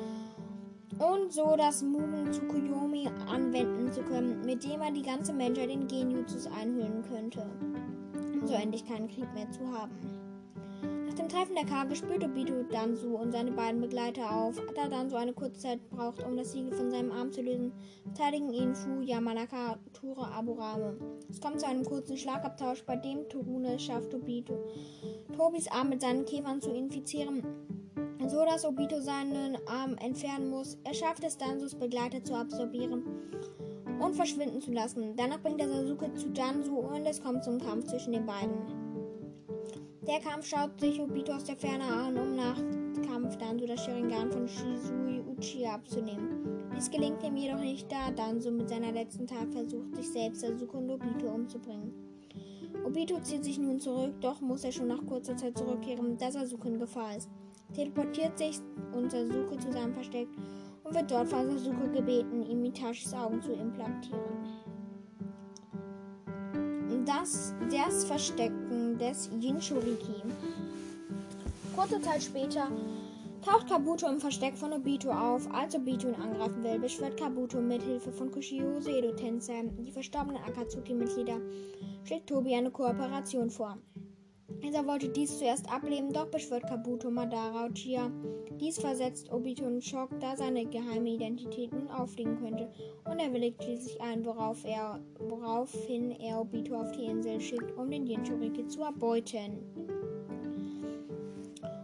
[0.99, 5.87] und so das Mugen Tsukuyomi anwenden zu können, mit dem er die ganze Menschheit in
[5.87, 7.49] Genjutsus einhüllen könnte,
[8.33, 10.28] um so endlich keinen Krieg mehr zu haben.
[11.19, 14.55] Dem Treffen der Kage spürt Obito Danzu und seine beiden Begleiter auf.
[14.73, 18.53] Da Danzu eine kurze Zeit braucht, um das Siegel von seinem Arm zu lösen, verteidigen
[18.53, 20.97] ihn Fu, Yamanaka, Tura, Aburame.
[21.29, 24.63] Es kommt zu einem kurzen Schlagabtausch, bei dem Torune es schafft, Obito
[25.35, 27.43] Tobis Arm mit seinen Käfern zu infizieren,
[28.25, 30.77] so dass Obito seinen Arm entfernen muss.
[30.85, 33.03] Er schafft es, Danzus Begleiter zu absorbieren
[33.99, 35.17] und verschwinden zu lassen.
[35.17, 38.88] Danach bringt er Sasuke zu Danzu und es kommt zum Kampf zwischen den beiden.
[40.07, 42.55] Der Kampf schaut sich Obito aus der Ferne an, um nach
[43.05, 46.69] Kampf Danzo das Sharingan von Shizui Uchiha abzunehmen.
[46.73, 50.77] Dies gelingt ihm jedoch nicht, da Danzo mit seiner letzten Tat versucht, sich selbst, Sasuke
[50.77, 51.93] und Obito umzubringen.
[52.85, 56.69] Obito zieht sich nun zurück, doch muss er schon nach kurzer Zeit zurückkehren, da Sasuke
[56.69, 57.29] in Gefahr ist.
[57.75, 58.59] Teleportiert sich
[58.93, 60.29] und Sasuke zu seinem Versteck
[60.85, 64.21] und wird dort von Sasuke gebeten, ihm Itachis Augen zu implantieren.
[67.09, 70.21] Das, das Verstecken des Jinchuriki.
[71.75, 72.67] Kurze Zeit später
[73.43, 75.51] taucht Kabuto im Versteck von Obito auf.
[75.51, 80.43] Als Obito ihn angreifen will, beschwört Kabuto mit Hilfe von Kushio Sedo Tensei, die verstorbenen
[80.43, 81.39] Akatsuki-Mitglieder,
[82.03, 83.79] schlägt Tobi eine Kooperation vor.
[84.61, 88.11] Dieser wollte dies zuerst ablehnen, doch beschwört Kabuto Madara Uchiha.
[88.59, 92.69] Dies versetzt Obito in Schock, da seine geheime Identität nun auffliegen könnte,
[93.09, 97.89] und er willigt schließlich ein, worauf er, woraufhin er Obito auf die Insel schickt, um
[97.89, 99.59] den Jinchuriki zu erbeuten.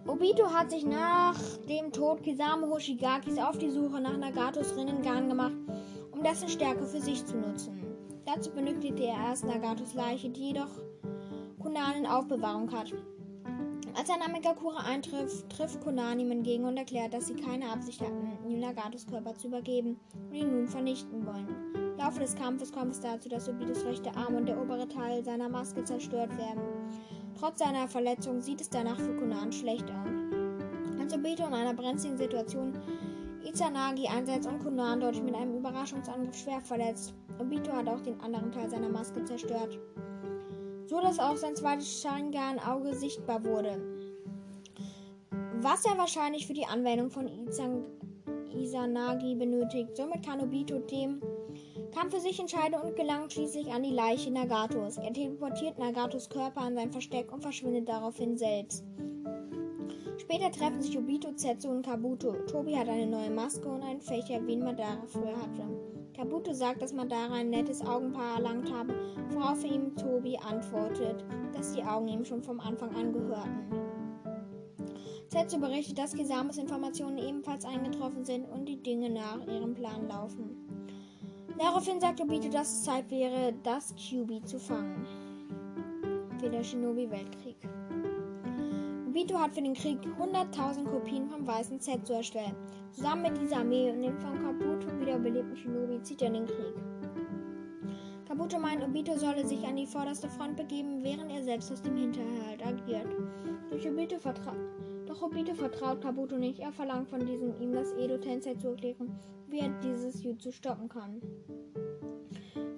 [0.08, 1.38] Obito hat sich nach
[1.70, 5.56] dem Tod Kisame Hoshigakis auf die Suche nach Nagatos Rinnegan gemacht,
[6.12, 7.82] um dessen Stärke für sich zu nutzen.
[8.26, 10.70] Dazu benötigte er erst Nagatos Leiche, die jedoch
[11.76, 12.94] Kunan in Aufbewahrung hat.
[13.98, 18.30] Als er Namekakura eintrifft, trifft Konan ihm entgegen und erklärt, dass sie keine Absicht hatten,
[18.48, 21.48] ihm Nagatos Körper zu übergeben und ihn nun vernichten wollen.
[21.74, 25.22] Im Laufe des Kampfes kommt es dazu, dass Obitos rechte Arm und der obere Teil
[25.26, 26.62] seiner Maske zerstört werden.
[27.38, 31.02] Trotz seiner Verletzung sieht es danach für Konan schlecht aus.
[31.02, 32.72] Als Obito in einer brenzligen Situation
[33.44, 37.14] Izanagi einsetzt und Konan dadurch mit einem Überraschungsangriff schwer verletzt.
[37.38, 39.78] Obito hat auch den anderen Teil seiner Maske zerstört
[40.88, 43.82] so dass auch sein zweites Sharingan-Auge sichtbar wurde.
[45.62, 47.86] Was er wahrscheinlich für die Anwendung von Izan
[48.56, 49.96] Izanagi benötigt.
[49.96, 51.22] Somit kann Obito dem
[51.94, 54.98] Kampf für sich entscheiden und gelangt schließlich an die Leiche Nagatos.
[54.98, 58.84] Er teleportiert Nagatos Körper an sein Versteck und verschwindet daraufhin selbst.
[60.26, 62.34] Später treffen sich Obito, Zetsu und Kabuto.
[62.48, 65.64] Tobi hat eine neue Maske und einen Fächer, wie ihn Madara früher hatte.
[66.16, 68.96] Kabuto sagt, dass Madara ein nettes Augenpaar erlangt habe,
[69.30, 73.70] worauf ihm Tobi antwortet, dass die Augen ihm schon vom Anfang an gehörten.
[75.30, 80.58] Zetsu berichtet, dass Kisames Informationen ebenfalls eingetroffen sind und die Dinge nach ihrem Plan laufen.
[81.60, 85.06] Daraufhin sagt Obito, dass es Zeit wäre, das QB zu fangen.
[86.40, 87.45] Für den Shinobi-Weltkrieg.
[89.16, 92.54] Obito hat für den Krieg 100.000 Kopien vom weißen Zetsu erstellt.
[92.92, 96.76] Zusammen mit dieser Armee und dem von Kabuto wiederbelebten Shinobi zieht er in den Krieg.
[98.28, 101.96] Kabuto meint, Obito solle sich an die vorderste Front begeben, während er selbst aus dem
[101.96, 103.08] Hinterhalt agiert.
[103.70, 104.18] Durch Obito
[105.06, 106.60] Doch Obito vertraut Kabuto nicht.
[106.60, 110.90] Er verlangt von diesem ihm das Edo Tensei zu erklären, wie er dieses Jutsu stoppen
[110.90, 111.22] kann.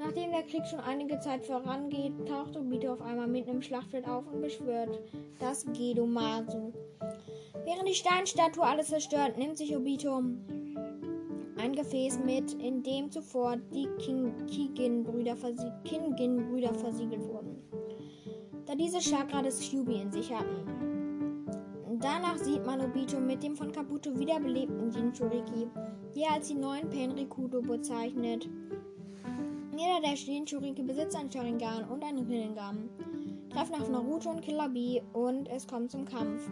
[0.08, 4.26] Nachdem der Krieg schon einige Zeit vorangeht, taucht Obito auf einmal mitten im Schlachtfeld auf
[4.32, 5.02] und beschwört
[5.38, 6.72] das Gedo Masu.
[7.66, 10.16] Während die Steinstatue alles zerstört, nimmt sich Obito
[11.58, 15.74] ein Gefäß mit, in dem zuvor die Kingin-Brüder versie
[16.80, 17.62] versiegelt wurden,
[18.66, 21.58] da diese Chakra des Shubi in sich hatten.
[22.00, 25.68] Danach sieht man Obito mit dem von Kabuto wiederbelebten Jinchuriki,
[26.16, 28.48] die er als die neuen Penrikudo bezeichnet.
[29.78, 32.90] Jeder der Jinchuriki besitzt ein Sharingan und ein Rinnegan.
[33.52, 36.50] Treffen auf Naruto und Killer B und es kommt zum Kampf.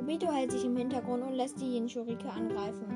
[0.00, 2.86] Obito hält sich im Hintergrund und lässt die Jinchuriki angreifen.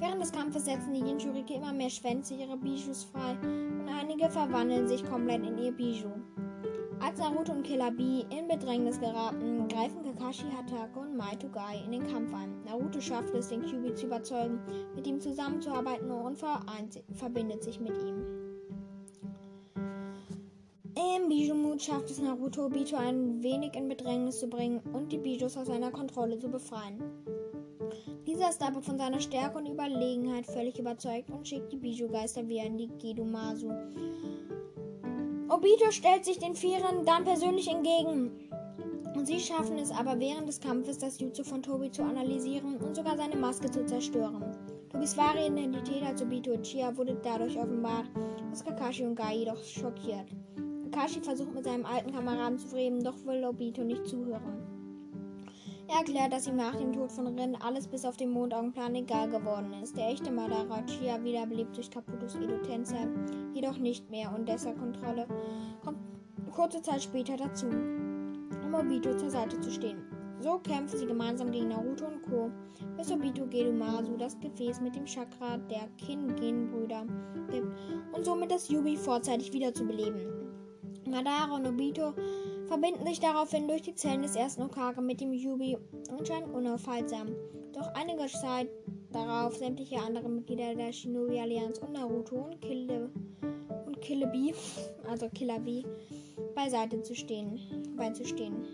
[0.00, 4.88] Während des Kampfes setzen die Jinchuriki immer mehr Schwänze ihrer Bijus frei und einige verwandeln
[4.88, 6.10] sich komplett in ihr Biju.
[7.04, 11.92] Als Naruto und Killer B in Bedrängnis geraten, greifen Kakashi Hatake und Maito Gai in
[11.92, 12.62] den Kampf ein.
[12.64, 14.60] Naruto schafft es, den Kyubi zu überzeugen,
[14.94, 16.38] mit ihm zusammenzuarbeiten und
[17.12, 18.31] verbindet sich mit ihm.
[21.02, 25.56] Im Bijumut schafft es Naruto, Obito ein wenig in Bedrängnis zu bringen und die Bijus
[25.56, 27.02] aus seiner Kontrolle zu befreien.
[28.24, 32.64] Dieser ist aber von seiner Stärke und Überlegenheit völlig überzeugt und schickt die Biju-Geister wieder
[32.64, 33.70] in die Gedomasu.
[35.48, 38.30] Obito stellt sich den Vieren dann persönlich entgegen.
[39.16, 42.94] Und sie schaffen es aber während des Kampfes, das Jutsu von Tobi zu analysieren und
[42.94, 44.56] sogar seine Maske zu zerstören.
[44.88, 48.06] Tobis wahre Identität als Obito Uchiha wurde dadurch offenbart,
[48.50, 50.28] was Kakashi und Gai jedoch schockiert.
[50.92, 54.62] Kakashi versucht mit seinem alten Kameraden zu reden, doch will Obito nicht zuhören.
[55.88, 59.28] Er erklärt, dass ihm nach dem Tod von Rin alles bis auf den Mondaugenplan egal
[59.28, 59.96] geworden ist.
[59.96, 63.08] Der echte Madara Uchiha wiederbelebt durch Kaputos Edo Tensei,
[63.52, 65.26] jedoch nicht mehr und dessen Kontrolle
[65.84, 65.98] kommt
[66.50, 70.02] kurze Zeit später dazu, um Obito zur Seite zu stehen.
[70.40, 72.50] So kämpfen sie gemeinsam gegen Naruto und Co.,
[72.96, 77.06] bis Obito Gedomasu das Gefäß mit dem Chakra der Kin-Gen-Brüder
[77.50, 77.68] gibt
[78.12, 80.41] und somit das Yubi vorzeitig wiederzubeleben.
[81.12, 82.14] Madara und Obito
[82.68, 85.76] verbinden sich daraufhin durch die Zellen des ersten Okage mit dem Yubi
[86.10, 87.28] und scheinen unaufhaltsam.
[87.74, 88.70] Doch einige Zeit
[89.12, 93.10] darauf sämtliche andere Mitglieder der Shinobi Allianz und Naruto und Kille
[93.84, 94.54] und Kille B,
[95.10, 95.60] also Killer
[96.54, 97.60] beiseite zu stehen,
[97.94, 98.64] beizustehen.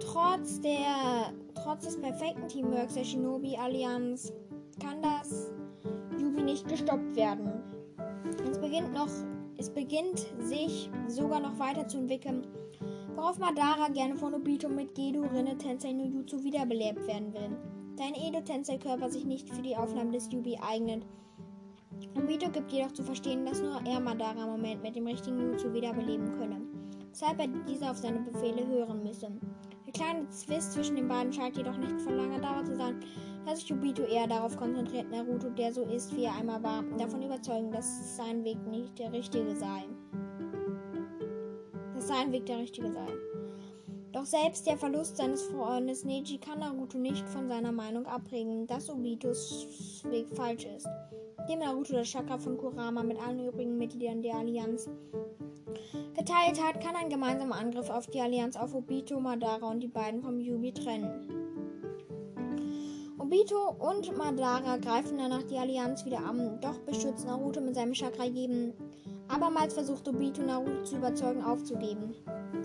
[0.00, 4.34] Trotz der, trotz des perfekten Teamworks der Shinobi Allianz
[4.82, 5.50] kann das
[6.20, 7.50] Yubi nicht gestoppt werden.
[8.50, 9.08] Es beginnt noch
[9.58, 12.46] es beginnt sich sogar noch weiter zu entwickeln,
[13.16, 17.50] worauf Madara gerne von Obito mit Gedo Rinne Tensei no Jutsu wiederbelebt werden will,
[17.96, 21.04] da ein Edo Tensei Körper sich nicht für die Aufnahme des Yubi eignet.
[22.16, 25.72] Obito gibt jedoch zu verstehen, dass nur er Madara im Moment mit dem richtigen Jutsu
[25.74, 26.60] wiederbeleben könne,
[27.10, 29.32] weshalb er dieser auf seine Befehle hören müsse.
[29.86, 33.00] Der kleine Zwist zwischen den beiden scheint jedoch nicht von langer Dauer zu sein,
[33.46, 37.22] dass sich Obito eher darauf konzentriert, Naruto, der so ist, wie er einmal war, davon
[37.22, 39.84] überzeugen, dass sein Weg nicht der richtige sei.
[41.94, 43.06] Dass sein Weg der richtige sei.
[44.12, 48.90] Doch selbst der Verlust seines Freundes Neji kann Naruto nicht von seiner Meinung abbringen, dass
[48.90, 50.88] Obitos Weg falsch ist.
[51.48, 54.88] Dem Naruto das Chakra von Kurama mit allen übrigen Mitgliedern der Allianz
[56.14, 60.20] geteilt hat, kann ein gemeinsamer Angriff auf die Allianz auf Obito, Madara und die beiden
[60.20, 61.37] vom Yubi trennen.
[63.28, 68.24] Obito und Madara greifen danach die Allianz wieder an, doch beschützt Naruto mit seinem Chakra
[68.24, 68.72] jeden.
[69.28, 72.14] Abermals versucht Obito Naruto zu überzeugen, aufzugeben.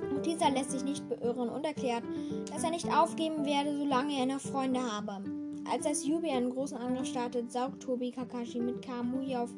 [0.09, 2.03] Doch dieser lässt sich nicht beirren und erklärt,
[2.49, 5.21] dass er nicht aufgeben werde, solange er noch Freunde habe.
[5.69, 9.49] Als das Yubi einen großen Angriff startet, saugt Tobi Kakashi mit Kamui auf,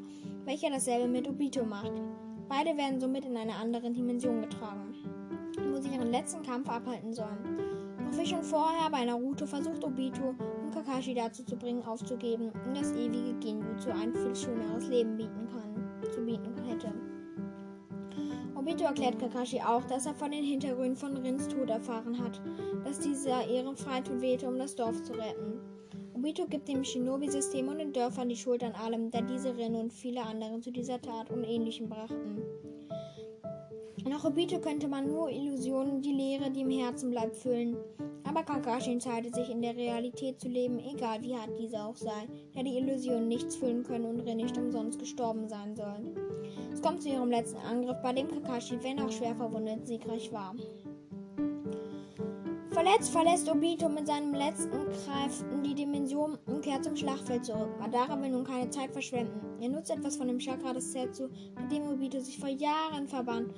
[0.46, 1.94] welcher dasselbe mit Obito macht.
[2.50, 4.96] Beide werden somit in eine andere Dimension getragen,
[5.72, 7.60] wo sie ihren letzten Kampf abhalten sollen.
[8.10, 10.34] Doch wie schon vorher bei Naruto versucht Obito
[10.76, 16.12] Kakashi dazu zu bringen, aufzugeben und das ewige Genjutsu ein viel schöneres Leben bieten kann,
[16.12, 16.94] zu bieten hätte.
[18.56, 22.42] Obito erklärt Kakashi auch, dass er von den Hintergründen von Rins Tod erfahren hat,
[22.84, 25.62] dass dieser Ehrenfreitod wählte, um das Dorf zu retten.
[26.14, 29.94] Obito gibt dem Shinobi-System und den Dörfern die Schuld an allem, da diese Rin und
[29.94, 32.42] viele andere zu dieser Tat und Ähnlichem brachten.
[34.08, 37.76] Nach Obito könnte man nur Illusionen, die Leere, die im Herzen bleibt, füllen.
[38.24, 42.28] Aber Kakashi entscheidet sich in der Realität zu leben, egal wie hart diese auch sei,
[42.54, 46.16] da die Illusionen nichts füllen können und Rin nicht umsonst gestorben sein soll.
[46.72, 50.54] Es kommt zu ihrem letzten Angriff, bei dem Kakashi, wenn auch schwer verwundet, siegreich war.
[52.76, 57.70] Verletzt verlässt Obito mit seinen letzten Kräften die Dimension und kehrt zum Schlachtfeld zurück.
[57.80, 59.40] Madara will nun keine Zeit verschwenden.
[59.62, 63.54] Er nutzt etwas von dem Chakra des Setsu, mit dem Obito sich vor Jahren verband,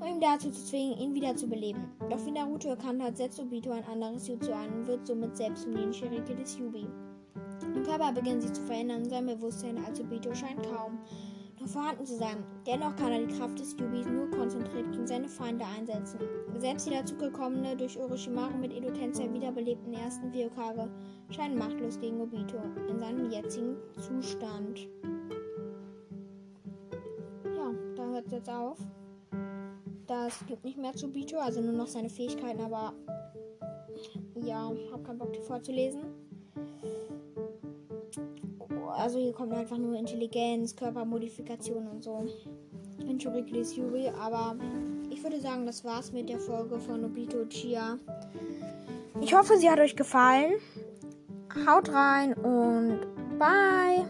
[0.00, 1.90] um ihn dazu zu zwingen, ihn wieder zu beleben.
[2.10, 5.62] Doch wie Naruto erkannt hat, setzt Obito ein anderes Jutsu ein und wird somit selbst
[5.62, 6.86] zum Ninja-Rike des Yubi.
[7.74, 10.98] Im Körper beginnt sich zu verändern, sein Bewusstsein als Obito scheint kaum
[11.64, 12.44] noch vorhanden zu sein.
[12.66, 16.18] Dennoch kann er die Kraft des Yubis nur konzentriert gegen seine Feinde einsetzen.
[16.58, 20.90] Selbst die dazugekommene, durch Orochimaru mit Edo Tensei wiederbelebten ersten Vyokage
[21.30, 24.88] scheinen machtlos gegen Obito in seinem jetzigen Zustand.
[27.44, 28.78] Ja, da hört es jetzt auf.
[30.14, 32.92] Das gibt nicht mehr zu Obito, also nur noch seine Fähigkeiten, aber
[34.42, 36.02] ja, hab keinen Bock, die vorzulesen
[38.96, 42.24] also hier kommt einfach nur Intelligenz, Körpermodifikation und so.
[43.00, 44.56] In Churiklis Yuri, aber
[45.10, 47.98] ich würde sagen, das war's mit der Folge von Nobito Chia.
[49.20, 50.54] Ich hoffe, sie hat euch gefallen.
[51.66, 53.00] Haut rein und
[53.38, 54.06] bye!